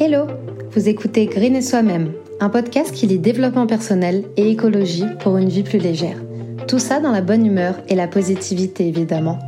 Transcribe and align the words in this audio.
Hello 0.00 0.28
Vous 0.70 0.88
écoutez 0.88 1.26
Green 1.26 1.56
et 1.56 1.60
Soi-même, 1.60 2.12
un 2.38 2.50
podcast 2.50 2.94
qui 2.94 3.08
lit 3.08 3.18
développement 3.18 3.66
personnel 3.66 4.26
et 4.36 4.48
écologie 4.48 5.06
pour 5.18 5.38
une 5.38 5.48
vie 5.48 5.64
plus 5.64 5.80
légère. 5.80 6.22
Tout 6.68 6.78
ça 6.78 7.00
dans 7.00 7.10
la 7.10 7.20
bonne 7.20 7.44
humeur 7.44 7.74
et 7.88 7.96
la 7.96 8.06
positivité 8.06 8.86
évidemment. 8.86 9.40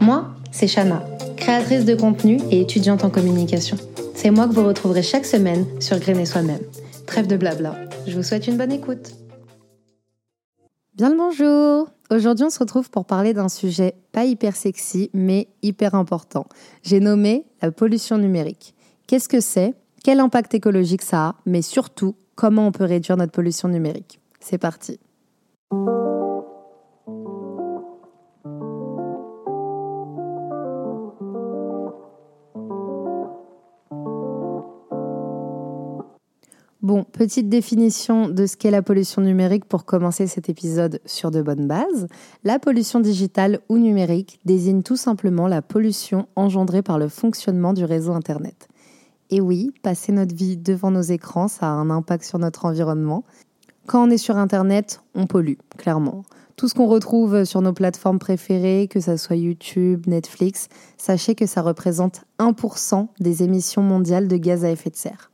Moi, 0.00 0.28
c'est 0.52 0.68
Shana, 0.68 1.04
créatrice 1.36 1.84
de 1.84 1.96
contenu 1.96 2.38
et 2.52 2.60
étudiante 2.60 3.02
en 3.02 3.10
communication. 3.10 3.76
C'est 4.14 4.30
moi 4.30 4.46
que 4.46 4.52
vous 4.52 4.64
retrouverez 4.64 5.02
chaque 5.02 5.26
semaine 5.26 5.66
sur 5.80 5.98
Green 5.98 6.20
et 6.20 6.26
Soi-même. 6.26 6.62
Trêve 7.06 7.26
de 7.26 7.36
blabla, 7.36 7.74
je 8.06 8.14
vous 8.14 8.22
souhaite 8.22 8.46
une 8.46 8.56
bonne 8.56 8.70
écoute. 8.70 9.10
Bien 10.94 11.10
le 11.10 11.16
bonjour 11.16 11.88
Aujourd'hui, 12.12 12.44
on 12.44 12.50
se 12.50 12.60
retrouve 12.60 12.90
pour 12.90 13.06
parler 13.06 13.34
d'un 13.34 13.48
sujet 13.48 13.96
pas 14.12 14.24
hyper 14.24 14.54
sexy, 14.54 15.10
mais 15.12 15.48
hyper 15.62 15.96
important. 15.96 16.46
J'ai 16.84 17.00
nommé 17.00 17.44
la 17.60 17.72
pollution 17.72 18.18
numérique. 18.18 18.72
Qu'est-ce 19.08 19.28
que 19.28 19.40
c'est? 19.40 19.74
Quel 20.06 20.20
impact 20.20 20.54
écologique 20.54 21.02
ça 21.02 21.26
a, 21.26 21.34
mais 21.46 21.62
surtout 21.62 22.14
comment 22.36 22.68
on 22.68 22.70
peut 22.70 22.84
réduire 22.84 23.16
notre 23.16 23.32
pollution 23.32 23.66
numérique. 23.66 24.20
C'est 24.38 24.56
parti. 24.56 25.00
Bon, 36.82 37.02
petite 37.02 37.48
définition 37.48 38.28
de 38.28 38.46
ce 38.46 38.56
qu'est 38.56 38.70
la 38.70 38.82
pollution 38.82 39.22
numérique 39.22 39.64
pour 39.64 39.84
commencer 39.84 40.28
cet 40.28 40.48
épisode 40.48 41.00
sur 41.04 41.32
de 41.32 41.42
bonnes 41.42 41.66
bases. 41.66 42.06
La 42.44 42.60
pollution 42.60 43.00
digitale 43.00 43.58
ou 43.68 43.76
numérique 43.76 44.38
désigne 44.44 44.84
tout 44.84 44.94
simplement 44.94 45.48
la 45.48 45.62
pollution 45.62 46.28
engendrée 46.36 46.82
par 46.82 47.00
le 47.00 47.08
fonctionnement 47.08 47.72
du 47.72 47.84
réseau 47.84 48.12
Internet. 48.12 48.68
Et 49.30 49.40
oui, 49.40 49.72
passer 49.82 50.12
notre 50.12 50.34
vie 50.34 50.56
devant 50.56 50.90
nos 50.90 51.02
écrans, 51.02 51.48
ça 51.48 51.66
a 51.66 51.70
un 51.70 51.90
impact 51.90 52.24
sur 52.24 52.38
notre 52.38 52.64
environnement. 52.64 53.24
Quand 53.86 54.06
on 54.06 54.10
est 54.10 54.18
sur 54.18 54.36
Internet, 54.36 55.00
on 55.14 55.26
pollue, 55.26 55.58
clairement. 55.76 56.22
Tout 56.56 56.68
ce 56.68 56.74
qu'on 56.74 56.86
retrouve 56.86 57.44
sur 57.44 57.60
nos 57.60 57.72
plateformes 57.72 58.18
préférées, 58.18 58.88
que 58.88 59.00
ce 59.00 59.16
soit 59.16 59.36
YouTube, 59.36 60.06
Netflix, 60.06 60.68
sachez 60.96 61.34
que 61.34 61.46
ça 61.46 61.60
représente 61.60 62.24
1% 62.38 63.08
des 63.20 63.42
émissions 63.42 63.82
mondiales 63.82 64.28
de 64.28 64.36
gaz 64.36 64.64
à 64.64 64.70
effet 64.70 64.90
de 64.90 64.96
serre. 64.96 65.30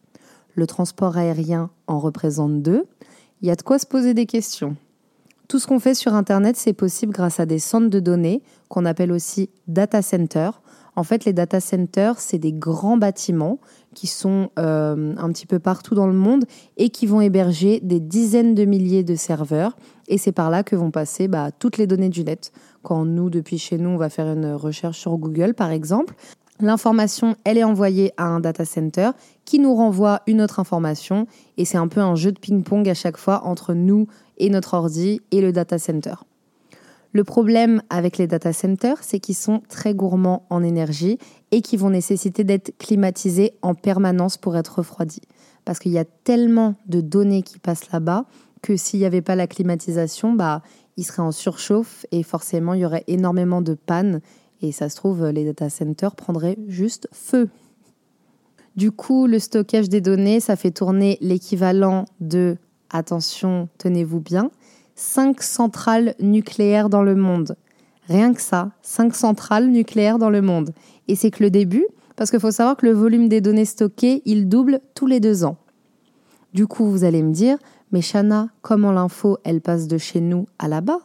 Le 0.54 0.66
transport 0.66 1.16
aérien 1.16 1.70
en 1.86 1.98
représente 1.98 2.62
2. 2.62 2.84
Il 3.40 3.48
y 3.48 3.50
a 3.50 3.56
de 3.56 3.62
quoi 3.62 3.78
se 3.78 3.86
poser 3.86 4.14
des 4.14 4.26
questions. 4.26 4.76
Tout 5.48 5.58
ce 5.58 5.66
qu'on 5.66 5.80
fait 5.80 5.94
sur 5.94 6.14
Internet, 6.14 6.56
c'est 6.56 6.72
possible 6.72 7.12
grâce 7.12 7.38
à 7.38 7.44
des 7.44 7.58
centres 7.58 7.90
de 7.90 8.00
données 8.00 8.42
qu'on 8.68 8.86
appelle 8.86 9.12
aussi 9.12 9.50
data 9.68 10.00
centers. 10.00 10.61
En 10.94 11.04
fait, 11.04 11.24
les 11.24 11.32
data 11.32 11.58
centers, 11.60 12.20
c'est 12.20 12.38
des 12.38 12.52
grands 12.52 12.98
bâtiments 12.98 13.58
qui 13.94 14.06
sont 14.06 14.50
euh, 14.58 15.14
un 15.16 15.32
petit 15.32 15.46
peu 15.46 15.58
partout 15.58 15.94
dans 15.94 16.06
le 16.06 16.12
monde 16.12 16.44
et 16.76 16.90
qui 16.90 17.06
vont 17.06 17.22
héberger 17.22 17.80
des 17.82 18.00
dizaines 18.00 18.54
de 18.54 18.64
milliers 18.64 19.02
de 19.02 19.14
serveurs. 19.14 19.76
Et 20.08 20.18
c'est 20.18 20.32
par 20.32 20.50
là 20.50 20.62
que 20.62 20.76
vont 20.76 20.90
passer 20.90 21.28
bah, 21.28 21.50
toutes 21.50 21.78
les 21.78 21.86
données 21.86 22.10
du 22.10 22.24
net. 22.24 22.52
Quand 22.82 23.06
nous, 23.06 23.30
depuis 23.30 23.56
chez 23.56 23.78
nous, 23.78 23.90
on 23.90 23.96
va 23.96 24.10
faire 24.10 24.26
une 24.26 24.52
recherche 24.52 24.98
sur 24.98 25.16
Google, 25.16 25.54
par 25.54 25.70
exemple, 25.70 26.14
l'information, 26.60 27.36
elle 27.44 27.58
est 27.58 27.64
envoyée 27.64 28.12
à 28.18 28.24
un 28.24 28.40
data 28.40 28.64
center 28.64 29.10
qui 29.44 29.58
nous 29.58 29.74
renvoie 29.74 30.20
une 30.26 30.42
autre 30.42 30.60
information. 30.60 31.26
Et 31.56 31.64
c'est 31.64 31.78
un 31.78 31.88
peu 31.88 32.00
un 32.00 32.14
jeu 32.16 32.32
de 32.32 32.38
ping-pong 32.38 32.88
à 32.88 32.94
chaque 32.94 33.16
fois 33.16 33.44
entre 33.44 33.72
nous 33.72 34.06
et 34.36 34.50
notre 34.50 34.74
ordi 34.74 35.20
et 35.30 35.40
le 35.40 35.52
data 35.52 35.78
center. 35.78 36.14
Le 37.12 37.24
problème 37.24 37.82
avec 37.90 38.16
les 38.16 38.26
data 38.26 38.52
centers, 38.52 39.02
c'est 39.02 39.20
qu'ils 39.20 39.36
sont 39.36 39.60
très 39.68 39.94
gourmands 39.94 40.46
en 40.48 40.62
énergie 40.62 41.18
et 41.50 41.60
qu'ils 41.60 41.78
vont 41.78 41.90
nécessiter 41.90 42.42
d'être 42.42 42.76
climatisés 42.78 43.52
en 43.60 43.74
permanence 43.74 44.38
pour 44.38 44.56
être 44.56 44.78
refroidis. 44.78 45.20
Parce 45.64 45.78
qu'il 45.78 45.92
y 45.92 45.98
a 45.98 46.04
tellement 46.04 46.74
de 46.86 47.00
données 47.02 47.42
qui 47.42 47.58
passent 47.58 47.92
là-bas 47.92 48.24
que 48.62 48.76
s'il 48.76 49.00
n'y 49.00 49.06
avait 49.06 49.22
pas 49.22 49.36
la 49.36 49.46
climatisation, 49.46 50.32
bah, 50.32 50.62
ils 50.96 51.04
seraient 51.04 51.22
en 51.22 51.32
surchauffe 51.32 52.06
et 52.12 52.22
forcément 52.22 52.74
il 52.74 52.80
y 52.80 52.86
aurait 52.86 53.04
énormément 53.08 53.60
de 53.60 53.74
pannes 53.74 54.20
et 54.62 54.72
ça 54.72 54.88
se 54.88 54.96
trouve 54.96 55.26
les 55.26 55.44
data 55.44 55.68
centers 55.68 56.14
prendraient 56.14 56.56
juste 56.68 57.08
feu. 57.12 57.50
Du 58.76 58.90
coup, 58.90 59.26
le 59.26 59.38
stockage 59.38 59.90
des 59.90 60.00
données, 60.00 60.40
ça 60.40 60.56
fait 60.56 60.70
tourner 60.70 61.18
l'équivalent 61.20 62.06
de, 62.20 62.56
attention, 62.88 63.68
tenez-vous 63.76 64.20
bien, 64.20 64.50
5 64.94 65.42
centrales 65.42 66.14
nucléaires 66.20 66.88
dans 66.88 67.02
le 67.02 67.14
monde. 67.14 67.56
Rien 68.08 68.34
que 68.34 68.40
ça, 68.40 68.70
5 68.82 69.14
centrales 69.14 69.68
nucléaires 69.68 70.18
dans 70.18 70.30
le 70.30 70.42
monde. 70.42 70.70
Et 71.08 71.16
c'est 71.16 71.30
que 71.30 71.42
le 71.42 71.50
début, 71.50 71.86
parce 72.16 72.30
qu'il 72.30 72.40
faut 72.40 72.50
savoir 72.50 72.76
que 72.76 72.86
le 72.86 72.92
volume 72.92 73.28
des 73.28 73.40
données 73.40 73.64
stockées, 73.64 74.22
il 74.24 74.48
double 74.48 74.80
tous 74.94 75.06
les 75.06 75.20
deux 75.20 75.44
ans. 75.44 75.56
Du 76.52 76.66
coup, 76.66 76.86
vous 76.86 77.04
allez 77.04 77.22
me 77.22 77.32
dire, 77.32 77.56
mais 77.92 78.00
Shana, 78.02 78.48
comment 78.60 78.92
l'info, 78.92 79.38
elle 79.44 79.60
passe 79.60 79.86
de 79.88 79.98
chez 79.98 80.20
nous 80.20 80.46
à 80.58 80.68
là-bas? 80.68 81.00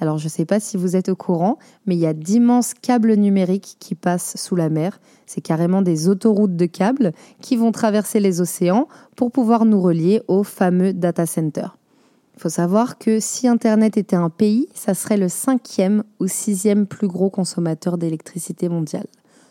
Alors, 0.00 0.18
je 0.18 0.24
ne 0.24 0.30
sais 0.30 0.44
pas 0.44 0.58
si 0.58 0.76
vous 0.76 0.96
êtes 0.96 1.08
au 1.08 1.14
courant, 1.14 1.58
mais 1.86 1.94
il 1.94 2.00
y 2.00 2.06
a 2.06 2.12
d'immenses 2.12 2.74
câbles 2.74 3.14
numériques 3.14 3.76
qui 3.78 3.94
passent 3.94 4.36
sous 4.36 4.56
la 4.56 4.68
mer. 4.68 5.00
C'est 5.26 5.40
carrément 5.40 5.82
des 5.82 6.08
autoroutes 6.08 6.56
de 6.56 6.66
câbles 6.66 7.12
qui 7.40 7.56
vont 7.56 7.70
traverser 7.70 8.18
les 8.18 8.40
océans 8.40 8.88
pour 9.14 9.30
pouvoir 9.30 9.64
nous 9.64 9.80
relier 9.80 10.22
au 10.26 10.42
fameux 10.42 10.92
data 10.92 11.24
center. 11.26 11.68
Il 12.34 12.40
faut 12.40 12.48
savoir 12.48 12.98
que 12.98 13.20
si 13.20 13.46
Internet 13.46 13.96
était 13.96 14.16
un 14.16 14.30
pays, 14.30 14.68
ça 14.74 14.94
serait 14.94 15.16
le 15.16 15.28
cinquième 15.28 16.02
ou 16.18 16.26
sixième 16.26 16.86
plus 16.86 17.08
gros 17.08 17.30
consommateur 17.30 17.98
d'électricité 17.98 18.68
mondiale, 18.68 19.06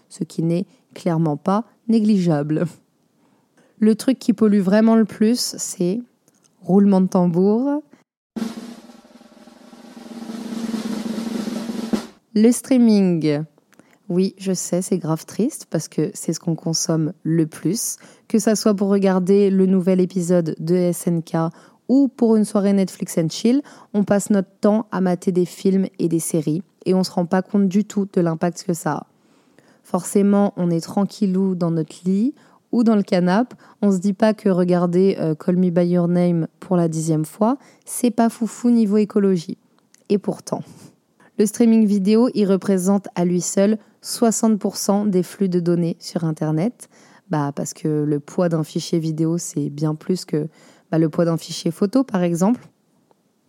ce 0.10 0.24
qui 0.24 0.42
n'est 0.44 0.66
clairement 0.94 1.38
pas 1.38 1.66
négligeable. 1.88 2.66
Le 3.80 3.96
truc 3.96 4.20
qui 4.20 4.34
pollue 4.34 4.60
vraiment 4.60 4.96
le 4.96 5.06
plus, 5.06 5.56
c'est 5.58 6.02
roulement 6.62 7.02
de 7.02 7.08
tambour. 7.08 7.82
Le 12.34 12.52
streaming. 12.52 13.44
Oui, 14.10 14.36
je 14.38 14.52
sais, 14.52 14.82
c'est 14.82 14.98
grave 14.98 15.26
triste 15.26 15.68
parce 15.70 15.88
que 15.88 16.12
c'est 16.14 16.34
ce 16.34 16.40
qu'on 16.40 16.56
consomme 16.56 17.14
le 17.24 17.48
plus, 17.48 17.96
que 18.28 18.40
ça 18.40 18.56
soit 18.56 18.76
pour 18.76 18.90
regarder 18.90 19.50
le 19.50 19.66
nouvel 19.66 20.02
épisode 20.02 20.56
de 20.60 20.92
SNK 20.92 21.36
ou 21.92 22.08
pour 22.08 22.38
une 22.38 22.46
soirée 22.46 22.72
Netflix 22.72 23.18
and 23.18 23.28
chill, 23.28 23.62
on 23.94 24.06
passe 24.06 24.30
notre 24.30 24.48
temps 24.62 24.88
à 24.94 25.02
mater 25.02 25.34
des 25.34 25.44
films 25.44 25.88
et 26.00 26.08
des 26.08 26.22
séries 26.22 26.64
et 26.86 26.94
on 26.94 27.04
se 27.04 27.12
rend 27.12 27.26
pas 27.26 27.42
compte 27.42 27.68
du 27.68 27.84
tout 27.84 28.08
de 28.14 28.22
l'impact 28.22 28.64
que 28.64 28.74
ça 28.74 28.92
a. 28.94 29.08
Forcément, 29.84 30.54
on 30.56 30.72
est 30.72 30.80
tranquillou 30.80 31.54
dans 31.54 31.70
notre 31.70 31.98
lit 32.06 32.34
ou 32.72 32.86
dans 32.86 32.96
le 32.96 33.04
canapé. 33.04 33.58
On 33.82 33.92
se 33.92 33.98
dit 33.98 34.14
pas 34.14 34.34
que 34.34 34.48
regarder 34.48 35.18
euh, 35.20 35.36
Call 35.36 35.58
Me 35.58 35.70
By 35.70 35.86
Your 35.86 36.08
Name 36.08 36.48
pour 36.62 36.78
la 36.78 36.88
dixième 36.88 37.26
fois, 37.26 37.58
c'est 37.84 38.10
pas 38.10 38.30
foufou 38.30 38.70
niveau 38.70 38.96
écologie. 38.96 39.58
Et 40.08 40.18
pourtant, 40.18 40.64
le 41.38 41.46
streaming 41.46 41.86
vidéo, 41.86 42.30
il 42.34 42.46
représente 42.46 43.10
à 43.16 43.26
lui 43.26 43.42
seul 43.42 43.78
60% 44.02 45.10
des 45.10 45.24
flux 45.24 45.50
de 45.50 45.60
données 45.60 45.98
sur 46.00 46.24
Internet. 46.24 46.88
Bah, 47.30 47.52
parce 47.54 47.74
que 47.74 48.06
le 48.06 48.20
poids 48.22 48.48
d'un 48.48 48.64
fichier 48.64 49.00
vidéo, 49.00 49.38
c'est 49.38 49.70
bien 49.70 49.96
plus 49.96 50.24
que 50.24 50.48
bah, 50.92 51.00
le 51.00 51.10
poids 51.10 51.26
d'un 51.26 51.38
fichier 51.38 51.72
photo 51.72 52.04
par 52.04 52.24
exemple. 52.24 52.68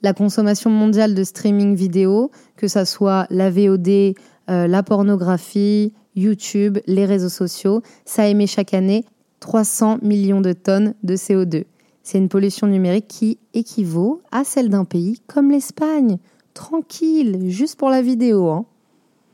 La 0.03 0.12
consommation 0.12 0.70
mondiale 0.70 1.14
de 1.14 1.22
streaming 1.22 1.76
vidéo, 1.76 2.30
que 2.56 2.66
ce 2.66 2.84
soit 2.84 3.26
la 3.30 3.50
VOD, 3.50 4.14
euh, 4.50 4.66
la 4.66 4.82
pornographie, 4.82 5.92
YouTube, 6.16 6.78
les 6.86 7.06
réseaux 7.06 7.28
sociaux, 7.28 7.82
ça 8.04 8.26
émet 8.26 8.47
chaque 8.47 8.75
année 8.75 9.04
300 9.41 9.98
millions 10.02 10.41
de 10.41 10.52
tonnes 10.52 10.94
de 11.02 11.14
CO2. 11.14 11.64
C'est 12.02 12.19
une 12.19 12.28
pollution 12.28 12.66
numérique 12.66 13.06
qui 13.06 13.38
équivaut 13.54 14.22
à 14.32 14.44
celle 14.44 14.69
d'un 14.70 14.84
pays 14.84 15.20
comme 15.28 15.50
l'Espagne. 15.50 16.19
Tranquille, 16.54 17.48
juste 17.48 17.78
pour 17.78 17.88
la 17.88 18.02
vidéo. 18.02 18.50
Hein. 18.50 18.66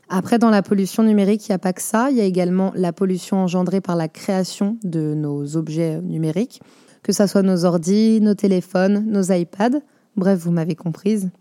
Après, 0.07 0.39
dans 0.39 0.49
la 0.49 0.61
pollution 0.61 1.03
numérique, 1.03 1.47
il 1.47 1.51
n'y 1.51 1.55
a 1.55 1.59
pas 1.59 1.73
que 1.73 1.81
ça. 1.81 2.09
Il 2.11 2.17
y 2.17 2.21
a 2.21 2.25
également 2.25 2.71
la 2.75 2.93
pollution 2.93 3.37
engendrée 3.37 3.81
par 3.81 3.95
la 3.95 4.07
création 4.07 4.77
de 4.83 5.13
nos 5.15 5.57
objets 5.57 5.99
numériques 6.01 6.61
que 7.09 7.15
ce 7.15 7.25
soit 7.25 7.41
nos 7.41 7.65
ordis, 7.65 8.21
nos 8.21 8.35
téléphones, 8.35 9.03
nos 9.07 9.31
iPads, 9.31 9.79
bref, 10.15 10.37
vous 10.41 10.51
m'avez 10.51 10.75
comprise. 10.75 11.31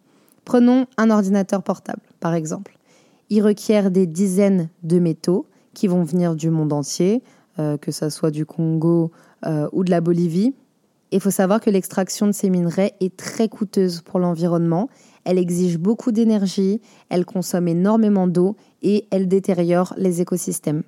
Prenons 0.47 0.87
un 0.97 1.11
ordinateur 1.11 1.63
portable, 1.63 2.01
par 2.21 2.33
exemple. 2.33 2.79
Il 3.29 3.43
requiert 3.43 3.91
des 3.91 4.07
dizaines 4.07 4.71
de 4.83 4.99
métaux 4.99 5.45
qui 5.75 5.87
vont 5.87 6.05
venir 6.05 6.37
du 6.37 6.49
monde 6.49 6.73
entier, 6.73 7.23
euh, 7.59 7.77
que 7.77 7.93
ce 7.93 8.09
soit 8.09 8.31
du 8.31 8.47
Congo 8.47 9.11
euh, 9.45 9.69
ou 9.73 9.85
de 9.85 9.91
la 9.91 10.01
Bolivie. 10.01 10.55
Il 11.11 11.21
faut 11.21 11.31
savoir 11.31 11.61
que 11.61 11.69
l'extraction 11.69 12.27
de 12.27 12.33
ces 12.33 12.49
minerais 12.49 12.95
est 13.01 13.15
très 13.15 13.51
coûteuse 13.51 14.01
pour 14.01 14.21
l'environnement. 14.21 14.89
Elle 15.25 15.37
exige 15.37 15.77
beaucoup 15.77 16.13
d'énergie, 16.13 16.81
elle 17.11 17.27
consomme 17.27 17.69
énormément 17.69 18.27
d'eau 18.27 18.57
et 18.81 19.07
elle 19.11 19.29
détériore 19.29 19.93
les 19.99 20.23
écosystèmes. 20.23 20.83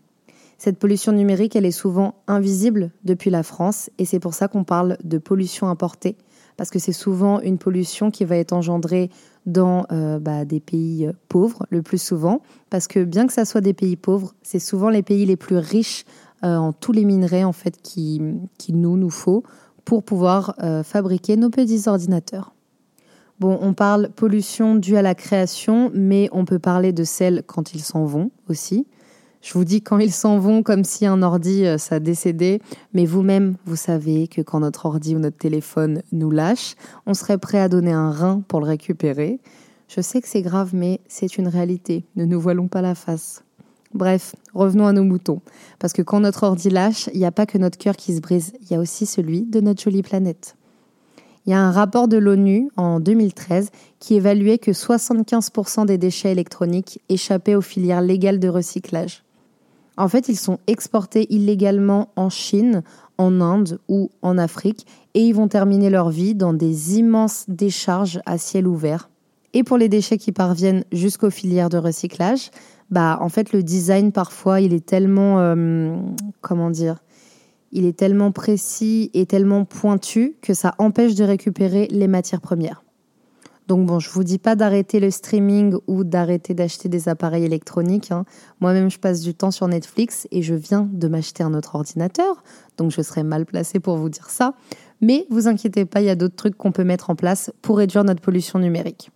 Cette 0.61 0.79
pollution 0.79 1.13
numérique, 1.13 1.57
elle 1.57 1.65
est 1.65 1.71
souvent 1.71 2.17
invisible 2.27 2.91
depuis 3.03 3.31
la 3.31 3.43
France 3.43 3.89
et 3.97 4.05
c'est 4.05 4.21
pour 4.21 4.35
ça 4.35 4.47
qu'on 4.47 4.63
parle 4.63 4.99
de 5.03 5.17
pollution 5.17 5.69
importée, 5.69 6.19
parce 6.59 6.69
que 6.69 6.79
c'est 6.79 6.93
souvent 6.93 7.41
une 7.41 7.57
pollution 7.57 8.11
qui 8.11 8.27
va 8.27 8.37
être 8.37 8.53
engendrée 8.53 9.09
dans 9.47 9.87
euh, 9.91 10.19
bah, 10.19 10.45
des 10.45 10.61
pays 10.61 11.09
pauvres 11.31 11.65
le 11.71 11.81
plus 11.81 11.97
souvent, 11.97 12.43
parce 12.69 12.89
que 12.89 13.05
bien 13.05 13.27
que 13.27 13.33
ça 13.33 13.47
soit 13.47 13.63
des 13.63 13.73
pays 13.73 13.97
pauvres, 13.97 14.35
c'est 14.43 14.59
souvent 14.59 14.91
les 14.91 15.03
pays 15.03 15.25
les 15.25 15.39
plus 15.39 15.57
riches 15.57 16.05
en 16.43 16.75
tous 16.75 16.93
les 16.93 17.07
minerais 17.07 17.45
en 17.45 17.53
fait 17.53 17.81
qui 17.81 18.21
nous 18.69 18.99
nous 18.99 19.11
faut 19.11 19.45
pour 19.87 20.03
pouvoir 20.03 20.55
fabriquer 20.85 21.37
nos 21.37 21.49
petits 21.49 21.87
ordinateurs. 21.87 22.55
Bon, 23.41 23.59
on 23.63 23.73
parle 23.73 24.11
pollution 24.11 24.75
due 24.75 24.97
à 24.97 25.03
la 25.03 25.15
création, 25.15 25.91
mais 25.95 26.29
on 26.33 26.45
peut 26.45 26.59
parler 26.59 26.93
de 26.93 27.05
celle 27.05 27.45
quand 27.47 27.73
ils 27.73 27.83
s'en 27.83 28.05
vont 28.05 28.31
aussi. 28.51 28.87
Je 29.43 29.55
vous 29.55 29.65
dis 29.65 29.81
quand 29.81 29.99
ils 29.99 30.13
s'en 30.13 30.39
vont 30.39 30.63
comme 30.63 30.85
si 30.85 31.07
un 31.07 31.23
ordi 31.23 31.65
euh, 31.65 31.79
ça 31.79 31.99
décédait, 31.99 32.61
mais 32.93 33.07
vous-même, 33.07 33.57
vous 33.65 33.77
savez 33.77 34.29
que 34.29 34.43
quand 34.43 34.61
notre 34.61 34.85
ordi 34.85 35.17
ou 35.17 35.19
notre 35.19 35.39
téléphone 35.39 36.03
nous 36.13 36.31
lâche, 36.31 36.75
on 37.07 37.15
serait 37.15 37.39
prêt 37.39 37.59
à 37.59 37.69
donner 37.69 37.93
un 37.93 38.11
rein 38.11 38.43
pour 38.49 38.61
le 38.61 38.67
récupérer. 38.67 39.41
Je 39.89 40.03
sais 40.03 40.21
que 40.21 40.29
c'est 40.29 40.43
grave, 40.43 40.71
mais 40.75 41.01
c'est 41.09 41.39
une 41.39 41.49
réalité. 41.49 42.05
Ne 42.17 42.27
nous 42.27 42.39
voilons 42.39 42.69
pas 42.69 42.83
la 42.83 42.95
face. 42.95 43.43
Bref, 43.95 44.37
revenons 44.55 44.87
à 44.87 44.93
nos 44.93 45.05
moutons. 45.05 45.41
Parce 45.79 45.95
que 45.95 46.03
quand 46.03 46.21
notre 46.21 46.45
ordi 46.45 46.69
lâche, 46.69 47.09
il 47.15 47.19
n'y 47.19 47.27
a 47.27 47.33
pas 47.33 47.47
que 47.47 47.59
notre 47.59 47.79
cœur 47.79 47.97
qui 47.97 48.15
se 48.15 48.21
brise, 48.21 48.53
il 48.61 48.71
y 48.71 48.75
a 48.75 48.79
aussi 48.79 49.07
celui 49.07 49.43
de 49.43 49.61
notre 49.61 49.83
jolie 49.83 50.03
planète. 50.03 50.55
Il 51.47 51.51
y 51.51 51.55
a 51.55 51.61
un 51.61 51.73
rapport 51.73 52.07
de 52.07 52.19
l'ONU 52.19 52.69
en 52.77 53.01
2013 53.01 53.71
qui 53.99 54.15
évaluait 54.15 54.59
que 54.59 54.71
75% 54.71 55.87
des 55.87 55.97
déchets 55.97 56.31
électroniques 56.31 57.01
échappaient 57.09 57.55
aux 57.55 57.63
filières 57.63 58.03
légales 58.03 58.39
de 58.39 58.49
recyclage. 58.49 59.25
En 60.01 60.09
fait, 60.09 60.31
ils 60.31 60.39
sont 60.39 60.59
exportés 60.67 61.27
illégalement 61.29 62.09
en 62.17 62.31
Chine, 62.31 62.83
en 63.19 63.43
Inde 63.43 63.79
ou 63.87 64.11
en 64.23 64.39
Afrique 64.39 64.87
et 65.13 65.21
ils 65.21 65.35
vont 65.35 65.47
terminer 65.47 65.91
leur 65.91 66.09
vie 66.09 66.35
dans 66.35 66.55
des 66.55 66.99
immenses 66.99 67.45
décharges 67.49 68.19
à 68.25 68.39
ciel 68.39 68.67
ouvert. 68.67 69.11
Et 69.53 69.63
pour 69.63 69.77
les 69.77 69.91
déchets 69.91 70.17
qui 70.17 70.33
parviennent 70.33 70.85
jusqu'aux 70.91 71.29
filières 71.29 71.69
de 71.69 71.77
recyclage, 71.77 72.51
bah 72.91 73.19
en 73.21 73.29
fait 73.29 73.53
le 73.53 73.63
design 73.63 74.11
parfois 74.11 74.63
il 74.63 74.73
est 74.73 74.87
tellement 74.87 75.39
euh, 75.39 75.95
comment 76.41 76.71
dire 76.71 77.03
il 77.71 77.85
est 77.85 77.97
tellement 77.97 78.33
précis 78.33 79.11
et 79.13 79.27
tellement 79.27 79.67
pointu 79.67 80.35
que 80.41 80.55
ça 80.55 80.75
empêche 80.79 81.15
de 81.15 81.25
récupérer 81.25 81.89
les 81.91 82.09
matières 82.09 82.41
premières. 82.41 82.83
Donc 83.71 83.87
bon, 83.87 84.01
je 84.01 84.11
vous 84.11 84.25
dis 84.25 84.39
pas 84.39 84.57
d'arrêter 84.57 84.99
le 84.99 85.13
streaming 85.13 85.77
ou 85.87 86.03
d'arrêter 86.03 86.55
d'acheter 86.55 86.89
des 86.89 87.09
appareils 87.09 87.45
électroniques. 87.45 88.11
Hein. 88.11 88.25
Moi-même, 88.59 88.91
je 88.91 88.99
passe 88.99 89.21
du 89.21 89.33
temps 89.33 89.53
sur 89.53 89.69
Netflix 89.69 90.27
et 90.33 90.43
je 90.43 90.57
viens 90.57 90.89
de 90.93 91.07
m'acheter 91.07 91.45
un 91.45 91.55
autre 91.55 91.77
ordinateur, 91.77 92.43
donc 92.79 92.91
je 92.91 93.01
serais 93.01 93.23
mal 93.23 93.47
placée 93.47 93.79
pour 93.79 93.97
vous 93.97 94.09
dire 94.09 94.29
ça. 94.29 94.55
Mais 95.01 95.25
vous 95.31 95.47
inquiétez 95.47 95.85
pas, 95.85 96.01
il 96.01 96.07
y 96.07 96.11
a 96.11 96.17
d'autres 96.17 96.35
trucs 96.35 96.57
qu'on 96.57 96.73
peut 96.73 96.83
mettre 96.83 97.11
en 97.11 97.15
place 97.15 97.53
pour 97.63 97.79
réduire 97.79 98.03
notre 98.03 98.21
pollution 98.21 98.59
numérique. 98.59 99.13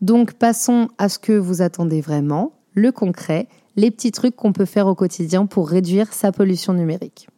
Donc 0.00 0.32
passons 0.32 0.88
à 0.96 1.10
ce 1.10 1.18
que 1.18 1.34
vous 1.34 1.60
attendez 1.60 2.00
vraiment, 2.00 2.52
le 2.72 2.92
concret, 2.92 3.46
les 3.76 3.90
petits 3.90 4.12
trucs 4.12 4.36
qu'on 4.36 4.54
peut 4.54 4.64
faire 4.64 4.86
au 4.86 4.94
quotidien 4.94 5.44
pour 5.44 5.68
réduire 5.68 6.14
sa 6.14 6.32
pollution 6.32 6.72
numérique. 6.72 7.28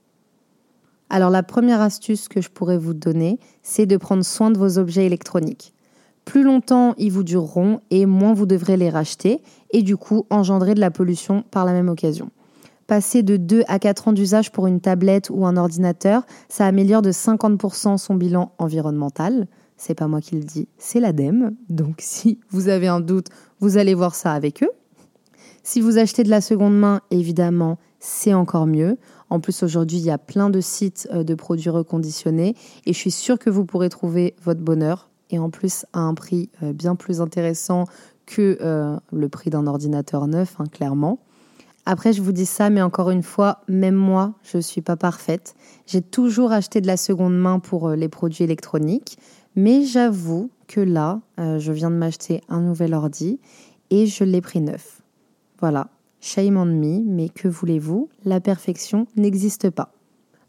Alors 1.09 1.31
la 1.31 1.43
première 1.43 1.81
astuce 1.81 2.29
que 2.29 2.41
je 2.41 2.49
pourrais 2.49 2.79
vous 2.79 2.95
donner, 2.95 3.41
c'est 3.65 3.87
de 3.87 3.97
prendre 3.97 4.25
soin 4.25 4.53
de 4.53 4.59
vos 4.59 4.79
objets 4.79 5.05
électroniques. 5.05 5.75
Plus 6.25 6.43
longtemps 6.43 6.95
ils 6.99 7.13
vous 7.13 7.25
dureront 7.25 7.81
et 7.91 8.07
moins 8.07 8.35
vous 8.35 8.47
devrez 8.47 8.77
les 8.77 8.91
racheter 8.91 9.43
et 9.71 9.83
du 9.83 9.97
coup 9.97 10.27
engendrer 10.31 10.75
de 10.75 10.81
la 10.81 10.91
pollution 10.91 11.45
par 11.51 11.65
la 11.65 11.73
même 11.73 11.89
occasion. 11.89 12.31
Passer 12.87 13.23
de 13.23 13.37
2 13.37 13.63
à 13.69 13.79
4 13.79 14.09
ans 14.09 14.13
d'usage 14.13 14.51
pour 14.51 14.67
une 14.67 14.81
tablette 14.81 15.31
ou 15.31 15.47
un 15.47 15.57
ordinateur, 15.57 16.27
ça 16.49 16.67
améliore 16.67 17.03
de 17.03 17.13
50% 17.13 17.99
son 17.99 18.15
bilan 18.17 18.53
environnemental. 18.59 19.47
C'est 19.77 19.95
pas 19.95 20.09
moi 20.09 20.21
qui 20.21 20.35
le 20.35 20.43
dis, 20.43 20.69
c'est 20.77 21.01
l'ADEME. 21.01 21.55
Donc 21.69 21.97
si 22.01 22.41
vous 22.51 22.69
avez 22.69 22.89
un 22.89 23.01
doute, 23.01 23.29
vous 23.61 23.77
allez 23.77 23.95
voir 23.95 24.15
ça 24.15 24.33
avec 24.33 24.63
eux. 24.63 24.71
Si 25.63 25.81
vous 25.81 25.99
achetez 25.99 26.25
de 26.25 26.31
la 26.31 26.41
seconde 26.41 26.79
main, 26.79 27.01
évidemment, 27.11 27.79
c'est 28.01 28.35
encore 28.35 28.67
mieux. 28.67 28.97
En 29.29 29.41
plus, 29.41 29.63
aujourd'hui, 29.63 29.99
il 29.99 30.05
y 30.05 30.11
a 30.11 30.19
plein 30.19 30.51
de 30.51 30.61
sites 30.61 31.07
euh, 31.13 31.23
de 31.23 31.35
produits 31.35 31.71
reconditionnés 31.71 32.57
et 32.87 32.93
je 32.93 32.99
suis 32.99 33.11
sûre 33.11 33.39
que 33.39 33.51
vous 33.51 33.65
pourrez 33.65 33.89
trouver 33.89 34.35
votre 34.43 34.61
bonheur 34.61 35.10
et 35.31 35.39
en 35.39 35.51
plus 35.51 35.87
à 35.93 36.01
un 36.01 36.15
prix 36.15 36.51
euh, 36.63 36.73
bien 36.73 36.95
plus 36.95 37.21
intéressant 37.21 37.85
que 38.27 38.59
euh, 38.61 38.97
le 39.13 39.29
prix 39.29 39.51
d'un 39.51 39.67
ordinateur 39.67 40.27
neuf, 40.27 40.57
hein, 40.59 40.65
clairement. 40.71 41.19
Après, 41.87 42.13
je 42.13 42.23
vous 42.23 42.33
dis 42.33 42.47
ça, 42.47 42.71
mais 42.71 42.83
encore 42.83 43.11
une 43.11 43.23
fois, 43.23 43.63
même 43.67 43.95
moi, 43.95 44.35
je 44.43 44.59
ne 44.59 44.63
suis 44.63 44.83
pas 44.83 44.97
parfaite. 44.97 45.55
J'ai 45.87 46.03
toujours 46.03 46.53
acheté 46.53 46.81
de 46.81 46.87
la 46.87 46.97
seconde 46.97 47.37
main 47.37 47.59
pour 47.59 47.91
les 47.91 48.09
produits 48.09 48.45
électroniques, 48.45 49.19
mais 49.57 49.85
j'avoue 49.85 50.51
que 50.69 50.81
là, 50.81 51.21
je 51.39 51.73
viens 51.73 51.91
de 51.91 51.97
m'acheter 51.97 52.43
un 52.49 52.61
nouvel 52.61 52.93
ordi 52.95 53.41
et 53.89 54.07
je 54.07 54.25
l'ai 54.25 54.43
pris 54.43 54.61
neuf. 54.61 55.01
Voilà, 55.59 55.89
Shame 56.21 56.59
on 56.59 56.67
me, 56.67 57.03
mais 57.03 57.31
que 57.31 57.49
voulez-vous? 57.49 58.11
La 58.25 58.41
perfection 58.41 59.07
n'existe 59.17 59.71
pas. 59.71 59.93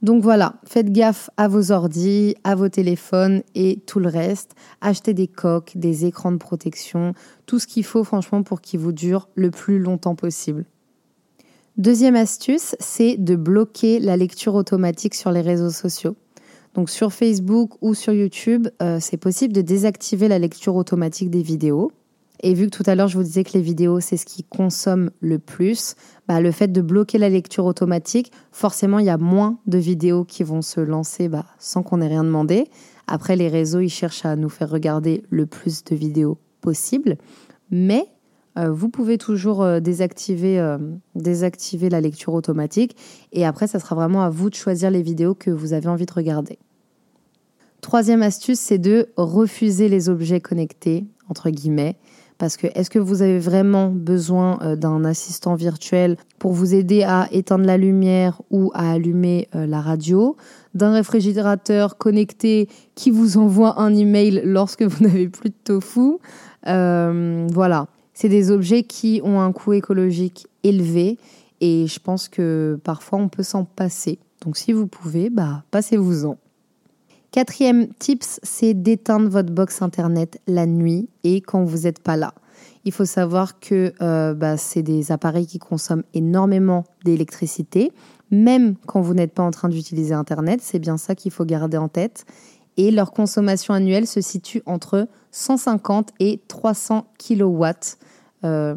Donc 0.02 0.24
voilà, 0.24 0.56
faites 0.66 0.92
gaffe 0.92 1.30
à 1.38 1.48
vos 1.48 1.72
ordis, 1.72 2.36
à 2.44 2.56
vos 2.56 2.70
téléphones 2.70 3.44
et 3.54 3.82
tout 3.86 4.00
le 4.00 4.10
reste. 4.10 4.56
Achetez 4.82 5.14
des 5.14 5.28
coques, 5.28 5.74
des 5.76 6.06
écrans 6.06 6.32
de 6.32 6.38
protection, 6.38 7.14
tout 7.46 7.60
ce 7.60 7.68
qu'il 7.68 7.84
faut 7.84 8.04
franchement 8.04 8.42
pour 8.42 8.62
qu'ils 8.62 8.80
vous 8.80 8.94
durent 8.94 9.30
le 9.36 9.52
plus 9.52 9.78
longtemps 9.78 10.16
possible. 10.16 10.66
Deuxième 11.78 12.16
astuce, 12.16 12.76
c'est 12.80 13.16
de 13.18 13.36
bloquer 13.36 14.00
la 14.00 14.18
lecture 14.18 14.56
automatique 14.56 15.14
sur 15.14 15.32
les 15.32 15.42
réseaux 15.42 15.70
sociaux. 15.70 16.16
Donc 16.74 16.90
sur 16.90 17.14
Facebook 17.14 17.72
ou 17.82 17.94
sur 17.94 18.14
YouTube, 18.14 18.68
euh, 18.82 18.98
c'est 19.00 19.18
possible 19.18 19.54
de 19.54 19.62
désactiver 19.62 20.28
la 20.28 20.40
lecture 20.40 20.76
automatique 20.76 21.30
des 21.30 21.44
vidéos. 21.44 21.92
Et 22.42 22.54
vu 22.54 22.66
que 22.66 22.76
tout 22.76 22.84
à 22.86 22.96
l'heure 22.96 23.08
je 23.08 23.18
vous 23.18 23.24
disais 23.24 23.44
que 23.44 23.54
les 23.54 23.62
vidéos 23.62 24.00
c'est 24.00 24.18
ce 24.18 24.26
qui 24.26 24.44
consomme 24.44 25.12
le 25.20 25.40
plus, 25.40 25.96
bah, 26.28 26.42
le 26.42 26.52
fait 26.52 26.68
de 26.68 26.82
bloquer 26.82 27.18
la 27.18 27.30
lecture 27.30 27.66
automatique, 27.66 28.32
forcément 28.52 29.00
il 29.00 29.06
y 29.06 29.10
a 29.10 29.18
moins 29.18 29.60
de 29.68 29.78
vidéos 29.78 30.26
qui 30.26 30.44
vont 30.44 30.62
se 30.62 30.82
lancer 30.82 31.30
bah, 31.30 31.46
sans 31.60 31.84
qu'on 31.84 32.02
ait 32.02 32.08
rien 32.08 32.24
demandé. 32.24 32.68
Après 33.08 33.36
les 33.36 33.48
réseaux 33.48 33.80
ils 33.80 33.90
cherchent 33.90 34.26
à 34.26 34.36
nous 34.36 34.50
faire 34.50 34.70
regarder 34.70 35.24
le 35.30 35.46
plus 35.46 35.84
de 35.84 35.96
vidéos 35.96 36.38
possible, 36.62 37.18
mais 37.70 38.08
euh, 38.58 38.72
vous 38.72 38.90
pouvez 38.90 39.18
toujours 39.18 39.62
euh, 39.62 39.80
désactiver, 39.80 40.60
euh, 40.60 40.78
désactiver 41.16 41.90
la 41.90 42.02
lecture 42.02 42.34
automatique 42.34 42.98
et 43.32 43.46
après 43.46 43.68
ça 43.68 43.80
sera 43.80 43.96
vraiment 43.96 44.24
à 44.24 44.30
vous 44.30 44.50
de 44.50 44.56
choisir 44.56 44.92
les 44.92 45.02
vidéos 45.02 45.36
que 45.36 45.52
vous 45.52 45.74
avez 45.74 45.88
envie 45.88 46.06
de 46.06 46.14
regarder. 46.14 46.60
Troisième 47.82 48.22
astuce, 48.22 48.60
c'est 48.60 48.78
de 48.78 49.10
refuser 49.18 49.90
les 49.90 50.08
objets 50.08 50.40
connectés, 50.40 51.06
entre 51.30 51.50
guillemets. 51.50 51.98
Parce 52.42 52.58
que 52.58 52.66
est-ce 52.74 52.90
que 52.90 52.98
vous 52.98 53.22
avez 53.22 53.38
vraiment 53.38 53.90
besoin 53.90 54.58
euh, 54.64 54.76
d'un 54.76 55.06
assistant 55.06 55.54
virtuel 55.54 56.18
pour 56.40 56.54
vous 56.54 56.74
aider 56.74 57.04
à 57.04 57.28
éteindre 57.32 57.66
la 57.66 57.78
lumière 57.78 58.42
ou 58.50 58.72
à 58.74 58.94
allumer 58.94 59.48
euh, 59.54 59.68
la 59.68 59.80
radio 59.80 60.36
D'un 60.74 60.92
réfrigérateur 60.92 62.00
connecté 62.00 62.68
qui 62.96 63.12
vous 63.12 63.38
envoie 63.38 63.80
un 63.80 63.94
email 63.94 64.42
lorsque 64.44 64.82
vous 64.82 65.04
n'avez 65.08 65.30
plus 65.30 65.52
de 65.52 65.56
tofu? 65.64 66.18
Euh, 66.66 67.46
Voilà. 67.52 67.86
C'est 68.16 68.30
des 68.30 68.50
objets 68.50 68.82
qui 68.82 69.22
ont 69.24 69.40
un 69.40 69.52
coût 69.52 69.74
écologique 69.74 70.48
élevé 70.64 71.20
et 71.60 71.86
je 71.86 72.00
pense 72.00 72.28
que 72.28 72.80
parfois 72.84 73.20
on 73.20 73.30
peut 73.30 73.44
s'en 73.44 73.66
passer. 73.66 74.18
Donc 74.44 74.58
si 74.58 74.74
vous 74.74 74.88
pouvez, 74.88 75.30
bah 75.30 75.64
passez-vous-en. 75.70 76.40
Quatrième 77.32 77.88
tips, 77.94 78.42
c'est 78.44 78.74
d'éteindre 78.74 79.30
votre 79.30 79.54
box 79.54 79.82
internet 79.82 80.42
la 80.48 80.66
nuit 80.66 81.08
et 81.24 81.40
quand 81.40 81.64
vous 81.64 81.84
n'êtes 81.84 82.00
pas 82.00 82.18
là. 82.18 82.34
Il 82.84 82.92
faut 82.92 83.06
savoir 83.06 83.62
que 83.62 83.94
euh, 84.02 84.34
bah, 84.34 84.58
c'est 84.58 84.84
des 84.84 85.14
appareils 85.14 85.48
qui 85.48 85.58
consomment 85.58 86.04
énormément 86.14 86.84
d'électricité, 87.06 87.94
même 88.32 88.76
quand 88.86 89.00
vous 89.00 89.14
n'êtes 89.14 89.34
pas 89.34 89.44
en 89.44 89.52
train 89.52 89.70
d'utiliser 89.70 90.14
Internet. 90.14 90.60
C'est 90.62 90.80
bien 90.80 90.98
ça 90.98 91.16
qu'il 91.16 91.32
faut 91.32 91.46
garder 91.46 91.78
en 91.78 91.88
tête. 91.88 92.26
Et 92.76 92.92
leur 92.92 93.14
consommation 93.14 93.74
annuelle 93.74 94.08
se 94.08 94.20
situe 94.20 94.62
entre 94.66 95.08
150 95.32 96.12
et 96.20 96.42
300 96.50 97.06
kilowatts, 97.18 97.98
euh, 98.44 98.76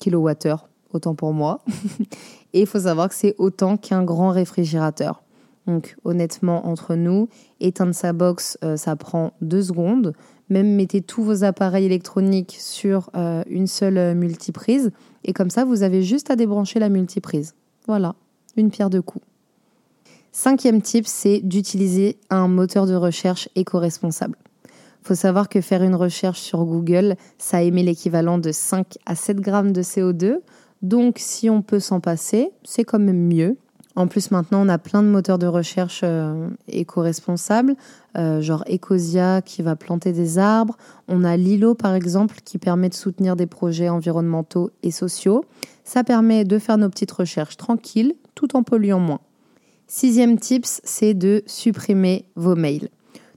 kilowattheures, 0.00 0.68
autant 0.92 1.14
pour 1.14 1.32
moi. 1.32 1.60
et 2.52 2.60
il 2.60 2.66
faut 2.66 2.80
savoir 2.80 3.08
que 3.08 3.14
c'est 3.14 3.34
autant 3.38 3.78
qu'un 3.78 4.04
grand 4.04 4.32
réfrigérateur. 4.32 5.23
Donc 5.66 5.96
honnêtement, 6.04 6.66
entre 6.66 6.94
nous, 6.94 7.28
éteindre 7.60 7.94
sa 7.94 8.12
box, 8.12 8.58
euh, 8.64 8.76
ça 8.76 8.96
prend 8.96 9.32
deux 9.40 9.62
secondes. 9.62 10.14
Même 10.50 10.74
mettez 10.74 11.00
tous 11.00 11.22
vos 11.22 11.42
appareils 11.44 11.86
électroniques 11.86 12.56
sur 12.58 13.10
euh, 13.16 13.42
une 13.48 13.66
seule 13.66 13.96
euh, 13.96 14.14
multiprise. 14.14 14.90
Et 15.24 15.32
comme 15.32 15.50
ça, 15.50 15.64
vous 15.64 15.82
avez 15.82 16.02
juste 16.02 16.30
à 16.30 16.36
débrancher 16.36 16.78
la 16.78 16.90
multiprise. 16.90 17.54
Voilà, 17.86 18.14
une 18.56 18.70
pierre 18.70 18.90
deux 18.90 19.02
coups. 19.02 19.24
Cinquième 20.32 20.82
type, 20.82 21.06
c'est 21.06 21.40
d'utiliser 21.40 22.18
un 22.28 22.48
moteur 22.48 22.86
de 22.86 22.94
recherche 22.94 23.48
éco-responsable. 23.54 24.36
Faut 25.02 25.14
savoir 25.14 25.48
que 25.48 25.60
faire 25.60 25.82
une 25.82 25.94
recherche 25.94 26.40
sur 26.40 26.64
Google, 26.64 27.16
ça 27.38 27.62
émet 27.62 27.82
l'équivalent 27.82 28.38
de 28.38 28.52
5 28.52 28.98
à 29.06 29.14
7 29.14 29.38
grammes 29.38 29.72
de 29.72 29.82
CO2. 29.82 30.38
Donc 30.82 31.16
si 31.18 31.48
on 31.48 31.62
peut 31.62 31.78
s'en 31.78 32.00
passer, 32.00 32.50
c'est 32.64 32.84
quand 32.84 32.98
même 32.98 33.28
mieux. 33.28 33.56
En 33.96 34.08
plus, 34.08 34.32
maintenant, 34.32 34.64
on 34.64 34.68
a 34.68 34.78
plein 34.78 35.02
de 35.02 35.08
moteurs 35.08 35.38
de 35.38 35.46
recherche 35.46 36.00
euh, 36.02 36.48
éco-responsables, 36.66 37.76
euh, 38.18 38.40
genre 38.40 38.64
Ecosia 38.68 39.40
qui 39.40 39.62
va 39.62 39.76
planter 39.76 40.12
des 40.12 40.38
arbres. 40.38 40.76
On 41.06 41.22
a 41.22 41.36
Lilo, 41.36 41.74
par 41.74 41.94
exemple, 41.94 42.38
qui 42.44 42.58
permet 42.58 42.88
de 42.88 42.94
soutenir 42.94 43.36
des 43.36 43.46
projets 43.46 43.88
environnementaux 43.88 44.70
et 44.82 44.90
sociaux. 44.90 45.44
Ça 45.84 46.02
permet 46.02 46.44
de 46.44 46.58
faire 46.58 46.76
nos 46.76 46.88
petites 46.88 47.12
recherches 47.12 47.56
tranquilles, 47.56 48.14
tout 48.34 48.56
en 48.56 48.64
polluant 48.64 48.98
moins. 48.98 49.20
Sixième 49.86 50.38
tips, 50.38 50.80
c'est 50.82 51.14
de 51.14 51.42
supprimer 51.46 52.24
vos 52.34 52.56
mails. 52.56 52.88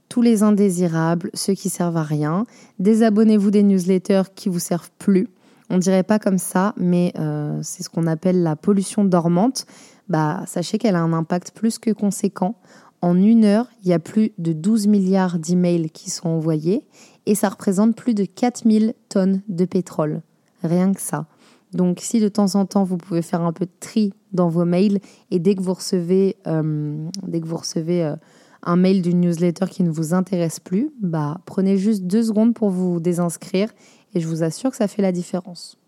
Tous 0.08 0.22
les 0.22 0.42
indésirables, 0.42 1.30
ceux 1.34 1.52
qui 1.52 1.68
servent 1.68 1.98
à 1.98 2.02
rien. 2.02 2.46
Désabonnez-vous 2.78 3.50
des 3.50 3.62
newsletters 3.62 4.22
qui 4.34 4.48
vous 4.48 4.58
servent 4.58 4.90
plus. 4.98 5.28
On 5.70 5.78
dirait 5.78 6.02
pas 6.02 6.18
comme 6.18 6.38
ça, 6.38 6.74
mais 6.78 7.12
euh, 7.18 7.60
c'est 7.62 7.82
ce 7.82 7.90
qu'on 7.90 8.06
appelle 8.06 8.42
la 8.42 8.56
pollution 8.56 9.04
dormante. 9.04 9.66
Bah, 10.08 10.42
sachez 10.46 10.78
qu'elle 10.78 10.96
a 10.96 11.02
un 11.02 11.12
impact 11.12 11.52
plus 11.52 11.78
que 11.78 11.90
conséquent. 11.90 12.56
En 13.00 13.16
une 13.16 13.44
heure, 13.44 13.68
il 13.82 13.88
y 13.88 13.92
a 13.92 13.98
plus 13.98 14.32
de 14.38 14.52
12 14.52 14.88
milliards 14.88 15.38
d'emails 15.38 15.90
qui 15.90 16.10
sont 16.10 16.28
envoyés 16.28 16.84
et 17.26 17.34
ça 17.34 17.48
représente 17.48 17.94
plus 17.94 18.14
de 18.14 18.24
4000 18.24 18.94
tonnes 19.08 19.42
de 19.48 19.64
pétrole. 19.64 20.22
Rien 20.64 20.92
que 20.92 21.00
ça. 21.00 21.26
Donc 21.72 21.98
si 22.00 22.18
de 22.18 22.28
temps 22.28 22.54
en 22.54 22.64
temps 22.64 22.82
vous 22.82 22.96
pouvez 22.96 23.22
faire 23.22 23.42
un 23.42 23.52
peu 23.52 23.66
de 23.66 23.70
tri 23.78 24.12
dans 24.32 24.48
vos 24.48 24.64
mails 24.64 25.00
et 25.30 25.38
dès 25.38 25.54
que 25.54 25.62
vous 25.62 25.74
recevez, 25.74 26.36
euh, 26.46 27.08
dès 27.26 27.40
que 27.40 27.46
vous 27.46 27.58
recevez 27.58 28.04
euh, 28.04 28.16
un 28.62 28.76
mail 28.76 29.02
d'une 29.02 29.20
newsletter 29.20 29.66
qui 29.66 29.82
ne 29.82 29.90
vous 29.90 30.14
intéresse 30.14 30.58
plus, 30.58 30.90
bah, 31.00 31.40
prenez 31.44 31.76
juste 31.76 32.04
deux 32.04 32.22
secondes 32.22 32.54
pour 32.54 32.70
vous 32.70 32.98
désinscrire 32.98 33.68
et 34.14 34.20
je 34.20 34.26
vous 34.26 34.42
assure 34.42 34.70
que 34.70 34.76
ça 34.76 34.88
fait 34.88 35.02
la 35.02 35.12
différence. 35.12 35.78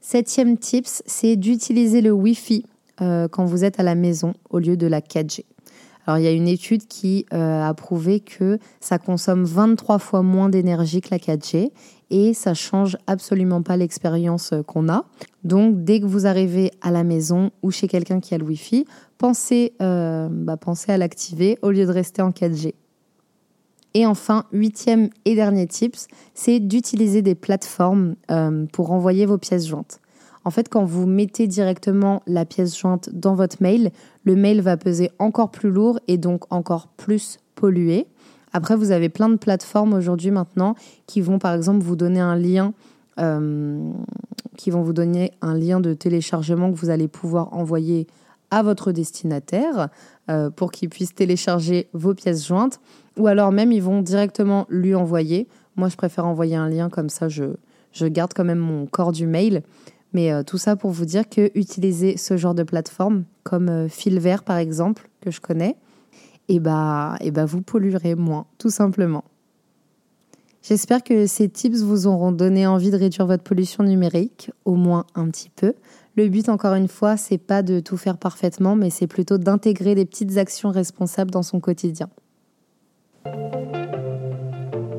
Septième 0.00 0.58
tips, 0.58 1.02
c'est 1.06 1.36
d'utiliser 1.36 2.02
le 2.02 2.12
Wi-Fi 2.12 2.66
euh, 3.00 3.28
quand 3.28 3.44
vous 3.44 3.64
êtes 3.64 3.80
à 3.80 3.82
la 3.82 3.94
maison 3.94 4.34
au 4.50 4.58
lieu 4.58 4.76
de 4.76 4.86
la 4.86 5.00
4G. 5.00 5.44
Alors 6.06 6.18
il 6.18 6.24
y 6.24 6.28
a 6.28 6.32
une 6.32 6.48
étude 6.48 6.86
qui 6.86 7.24
a 7.30 7.72
prouvé 7.72 8.20
que 8.20 8.58
ça 8.78 8.98
consomme 8.98 9.44
23 9.44 9.98
fois 9.98 10.20
moins 10.20 10.50
d'énergie 10.50 11.00
que 11.00 11.08
la 11.10 11.16
4G 11.16 11.70
et 12.10 12.34
ça 12.34 12.54
change 12.54 12.96
absolument 13.06 13.62
pas 13.62 13.76
l'expérience 13.76 14.52
euh, 14.52 14.62
qu'on 14.62 14.88
a. 14.88 15.04
Donc 15.42 15.84
dès 15.84 16.00
que 16.00 16.06
vous 16.06 16.26
arrivez 16.26 16.70
à 16.80 16.90
la 16.90 17.04
maison 17.04 17.50
ou 17.62 17.70
chez 17.70 17.88
quelqu'un 17.88 18.20
qui 18.20 18.34
a 18.34 18.38
le 18.38 18.44
Wi-Fi, 18.44 18.86
pensez, 19.18 19.72
euh, 19.82 20.28
bah, 20.30 20.56
pensez 20.56 20.92
à 20.92 20.98
l'activer 20.98 21.58
au 21.62 21.70
lieu 21.70 21.86
de 21.86 21.90
rester 21.90 22.22
en 22.22 22.30
4G. 22.30 22.74
Et 23.94 24.06
enfin, 24.06 24.44
huitième 24.52 25.10
et 25.24 25.34
dernier 25.34 25.66
tips, 25.66 26.08
c'est 26.34 26.58
d'utiliser 26.60 27.22
des 27.22 27.34
plateformes 27.34 28.16
euh, 28.30 28.66
pour 28.72 28.90
envoyer 28.90 29.24
vos 29.26 29.38
pièces 29.38 29.66
jointes. 29.66 30.00
En 30.44 30.50
fait, 30.50 30.68
quand 30.68 30.84
vous 30.84 31.06
mettez 31.06 31.46
directement 31.46 32.22
la 32.26 32.44
pièce 32.44 32.78
jointe 32.78 33.08
dans 33.12 33.34
votre 33.34 33.56
mail, 33.60 33.90
le 34.24 34.36
mail 34.36 34.60
va 34.60 34.76
peser 34.76 35.10
encore 35.18 35.50
plus 35.50 35.70
lourd 35.70 35.98
et 36.06 36.18
donc 36.18 36.44
encore 36.52 36.88
plus 36.88 37.38
pollué. 37.54 38.06
Après, 38.52 38.76
vous 38.76 38.90
avez 38.92 39.08
plein 39.08 39.28
de 39.28 39.36
plateformes 39.36 39.94
aujourd'hui 39.94 40.30
maintenant 40.30 40.74
qui 41.06 41.20
vont 41.20 41.38
par 41.38 41.54
exemple 41.54 41.82
vous 41.82 41.96
donner 41.96 42.20
un 42.20 42.36
lien, 42.36 42.72
euh, 43.18 43.90
qui 44.56 44.70
vont 44.70 44.82
vous 44.82 44.92
donner 44.92 45.32
un 45.40 45.54
lien 45.54 45.80
de 45.80 45.94
téléchargement 45.94 46.70
que 46.70 46.78
vous 46.78 46.90
allez 46.90 47.08
pouvoir 47.08 47.52
envoyer 47.52 48.06
à 48.50 48.62
votre 48.62 48.92
destinataire 48.92 49.88
euh, 50.30 50.50
pour 50.50 50.70
qu'il 50.70 50.88
puisse 50.88 51.14
télécharger 51.14 51.88
vos 51.92 52.14
pièces 52.14 52.46
jointes. 52.46 52.80
Ou 53.18 53.26
alors 53.26 53.50
même, 53.50 53.72
ils 53.72 53.82
vont 53.82 54.02
directement 54.02 54.66
lui 54.68 54.94
envoyer. 54.94 55.48
Moi, 55.76 55.88
je 55.88 55.96
préfère 55.96 56.26
envoyer 56.26 56.54
un 56.54 56.68
lien 56.68 56.88
comme 56.88 57.08
ça, 57.08 57.28
je, 57.28 57.44
je 57.92 58.06
garde 58.06 58.32
quand 58.34 58.44
même 58.44 58.58
mon 58.58 58.86
corps 58.86 59.12
du 59.12 59.26
mail. 59.26 59.62
Mais 60.14 60.32
euh, 60.32 60.42
tout 60.42 60.58
ça 60.58 60.76
pour 60.76 60.90
vous 60.90 61.04
dire 61.04 61.28
que 61.28 61.50
utiliser 61.54 62.16
ce 62.16 62.36
genre 62.36 62.54
de 62.54 62.62
plateforme, 62.62 63.24
comme 63.42 63.88
Fil 63.88 64.18
Vert 64.20 64.44
par 64.44 64.56
exemple, 64.56 65.10
que 65.20 65.30
je 65.30 65.40
connais, 65.40 65.76
et 66.48 66.60
bah, 66.60 67.16
et 67.20 67.30
bah 67.30 67.44
vous 67.44 67.60
polluerez 67.60 68.14
moins, 68.14 68.46
tout 68.58 68.70
simplement. 68.70 69.24
J'espère 70.66 71.02
que 71.02 71.26
ces 71.26 71.50
tips 71.50 71.82
vous 71.82 72.06
auront 72.06 72.32
donné 72.32 72.66
envie 72.66 72.90
de 72.90 72.96
réduire 72.96 73.26
votre 73.26 73.42
pollution 73.42 73.84
numérique, 73.84 74.50
au 74.64 74.76
moins 74.76 75.04
un 75.14 75.28
petit 75.28 75.50
peu. 75.50 75.74
Le 76.16 76.26
but, 76.28 76.48
encore 76.48 76.72
une 76.74 76.88
fois, 76.88 77.18
c'est 77.18 77.36
pas 77.36 77.62
de 77.62 77.80
tout 77.80 77.98
faire 77.98 78.16
parfaitement, 78.16 78.74
mais 78.74 78.88
c'est 78.88 79.06
plutôt 79.06 79.36
d'intégrer 79.36 79.94
des 79.94 80.06
petites 80.06 80.38
actions 80.38 80.70
responsables 80.70 81.30
dans 81.30 81.42
son 81.42 81.60
quotidien. 81.60 82.08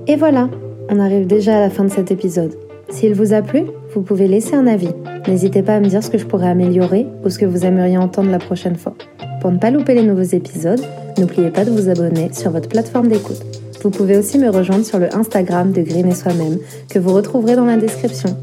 Et 0.06 0.16
voilà, 0.18 0.52
on 0.90 1.00
arrive 1.00 1.26
déjà 1.26 1.58
à 1.58 1.62
la 1.62 1.70
fin 1.72 1.84
de 1.84 1.90
cet 1.90 2.12
épisode. 2.12 2.56
S'il 2.90 3.16
vous 3.16 3.34
a 3.34 3.42
plu, 3.42 3.64
vous 3.96 4.02
pouvez 4.02 4.28
laisser 4.28 4.56
un 4.56 4.68
avis. 4.68 4.92
N'hésitez 5.28 5.64
pas 5.64 5.76
à 5.76 5.80
me 5.80 5.88
dire 5.88 6.04
ce 6.04 6.12
que 6.12 6.20
je 6.20 6.26
pourrais 6.26 6.50
améliorer 6.50 7.08
ou 7.24 7.30
ce 7.30 7.40
que 7.40 7.46
vous 7.46 7.66
aimeriez 7.66 7.98
entendre 7.98 8.30
la 8.30 8.40
prochaine 8.40 8.76
fois. 8.76 8.94
Pour 9.42 9.52
ne 9.52 9.58
pas 9.58 9.72
louper 9.72 9.96
les 9.96 10.04
nouveaux 10.04 10.22
épisodes, 10.22 10.82
N'oubliez 11.18 11.50
pas 11.50 11.64
de 11.64 11.72
vous 11.72 11.90
abonner 11.90 12.30
sur 12.34 12.52
votre 12.52 12.68
plateforme 12.68 13.08
d'écoute. 13.08 13.42
Vous 13.82 13.90
pouvez 13.90 14.18
aussi 14.18 14.38
me 14.38 14.50
rejoindre 14.50 14.86
sur 14.86 15.00
le 15.00 15.14
Instagram 15.16 15.72
de 15.72 15.82
Green 15.82 16.08
et 16.08 16.16
Soi-même 16.16 16.58
que 16.90 17.00
vous 17.00 17.14
retrouverez 17.14 17.56
dans 17.56 17.66
la 17.66 17.78
description. 17.78 18.36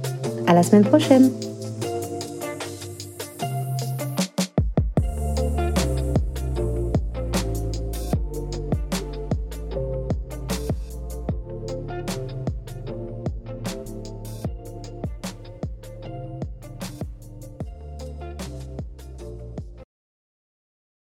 À 0.46 0.54
la 0.54 0.62
semaine 0.62 0.84
prochaine! 0.84 1.30